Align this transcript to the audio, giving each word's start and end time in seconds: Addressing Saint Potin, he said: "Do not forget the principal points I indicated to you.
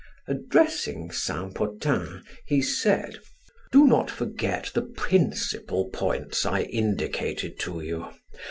Addressing 0.27 1.11
Saint 1.11 1.53
Potin, 1.53 2.23
he 2.47 2.59
said: 2.59 3.19
"Do 3.71 3.85
not 3.85 4.09
forget 4.09 4.71
the 4.73 4.81
principal 4.81 5.89
points 5.91 6.43
I 6.43 6.61
indicated 6.61 7.59
to 7.59 7.81
you. 7.81 8.07